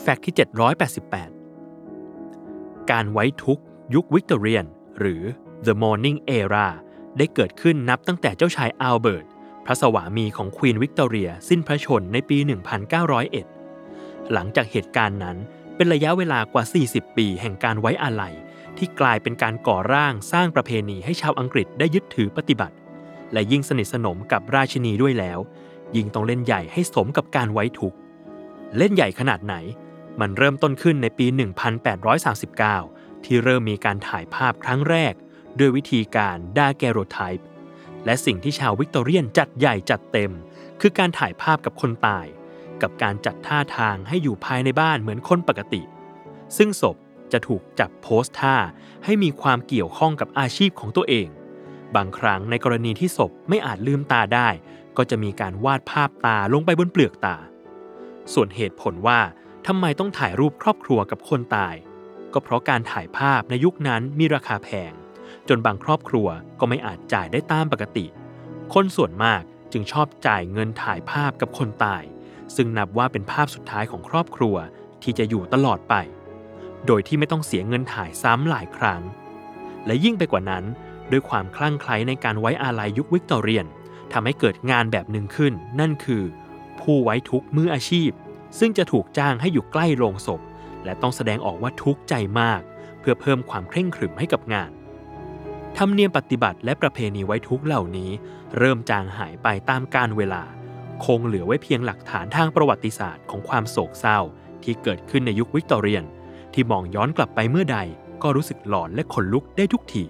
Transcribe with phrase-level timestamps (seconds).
[0.00, 0.34] Fact ที่
[1.58, 3.58] 788 การไว้ทุกข์
[3.94, 4.64] ยุควิกตอเรียน
[4.98, 5.22] หรือ
[5.66, 6.68] The Mourning Era
[7.18, 9.26] ได้เกิดขึ้นนับตั้งแต่เจ้าชายอัลเบิร์ต
[9.64, 12.38] พระสวามีของควีนวิกตอเรียสิ้นพระชนม์ในปี
[13.54, 15.36] 1901 หลังจากเหตุการณ์นั้น
[15.76, 18.34] เป็นระยะเวลากว่า 40 ปีแห่งการไว้อาลัย
[18.78, 22.76] ที่กลายเป็นการก่อร่างสร้างประเพณีให้ชาวอังกฤษได้ยึดถือปฏิบัติ
[23.32, 25.38] และยิ่งสนิทสนมกับราชินีด้วยแล้ว
[25.96, 27.94] ยิ่งต้องเล่นใหญ่ให้สมกับการไว้ทุก
[28.78, 29.54] เล่นใหญ่ขนาดไหน
[30.20, 35.14] มันเริ่มต้นขึ้นในปี 1839 ที่เริ่มมีการถ่ายภาพครั้งแรก
[35.58, 37.46] ด้วยวิธีการดาแกโรไทป์
[38.04, 40.32] และสิ่งที่ชาววิกตอเรียนจัดใหญ่จัดเต็ม
[40.80, 42.26] คือการถ่ายภาพกับคนตาย
[42.82, 45.82] กับการจัดท่าทางให้อยู่ภายในบ้านเหมือนคนปกติ
[46.56, 46.96] ซึ่งศพ
[47.32, 48.56] จะถูกจับโพสท่า
[49.04, 51.28] ให้มีความเกี่ยวข้องกับอาชีพของตัวเอง
[51.96, 54.48] บางครั้งในกรณีที่ศพไม่อาจลืมตาได้
[54.96, 57.36] ก็จะมีการวาดภาพตาลงไปบนเปลือกตา
[58.32, 59.20] ส่วนเหตุผลว่า
[59.66, 61.74] ทำไมต้องถ่ายรูปครอบครัวกับคนตาย
[62.32, 64.92] ก็เพราะการถ่ายภาพในยุคนั้นมีราคาแพง
[65.48, 66.28] จนบางครอบครัว
[66.60, 68.06] ก็ไม่อาจจ่ายได้ตามปกติ
[68.74, 72.02] คนส่วนมากจึงชอบจ่ายเงินถ่ายภาพกับคนตาย
[72.56, 74.56] ซึ่งนับว่าเป็นภาพสุดท้ายของครอบครัว
[75.02, 75.94] ที่จะอยู่ตลอดไป
[76.86, 79.02] โดยที่ไม่ต้องเสียเงินถ่ายซ้ำหลายครั้ง
[79.86, 80.64] และยิ่งไปกว่านั้น
[81.10, 83.66] ด้วยความคลั่งไคล้ในการไว้อาลัยยุควิกตอเรียน
[84.12, 86.22] ทำให้เกิดงานแบบหนึ่งขึ้น นั่นคือ
[86.80, 88.10] ผู้ไว้ทุกข์มืออาชีพ
[88.58, 90.40] ซึ่งจะถูกจ้างให้อยู่ใกล้โลงศพ
[90.84, 92.62] และต้องแสดงออกว่าทุกข์ใจมาก
[93.00, 94.70] เพื่อเพิ่มความเคร่งขรึมให้กับงาน
[95.76, 98.10] ธรรมเนียมปฏิบัติและประเพณีไว้ทุกข์เหล่านี้
[98.58, 100.42] เริ่มจางหายไปตามกาลเวลา
[101.04, 104.18] คงเหลือไว้เพียงหลักฐานทางประวัติศาสตร์ของความโศกเศร้า
[104.62, 106.04] ที่เกิดขึ้นในยุควิกตอเรียน
[106.54, 107.78] ที่มองย้อนกลับไปเมื่อใด
[108.22, 110.04] ก็รู้สึกหลอนและขนลุกได้ทุกที